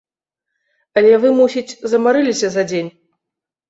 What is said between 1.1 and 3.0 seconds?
вы, мусіць, замарыліся за дзень?